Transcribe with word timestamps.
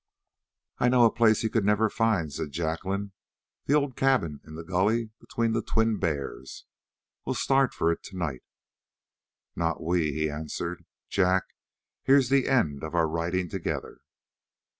"I 0.79 0.89
know 0.89 1.05
a 1.05 1.11
place 1.13 1.41
he 1.41 1.49
could 1.49 1.63
never 1.63 1.87
find," 1.87 2.33
said 2.33 2.49
Jacqueline. 2.51 3.11
"The 3.67 3.75
old 3.75 3.95
cabin 3.95 4.39
in 4.43 4.55
the 4.55 4.63
gulley 4.63 5.11
between 5.19 5.51
the 5.53 5.61
Twin 5.61 5.97
Bears. 5.99 6.65
We'll 7.23 7.35
start 7.35 7.71
for 7.71 7.91
it 7.91 8.01
tonight." 8.01 8.41
"Not 9.55 9.83
we," 9.83 10.11
he 10.13 10.27
answered. 10.27 10.85
"Jack, 11.07 11.43
here's 12.01 12.29
the 12.29 12.47
end 12.47 12.83
of 12.83 12.95
our 12.95 13.07
riding 13.07 13.47
together." 13.47 13.99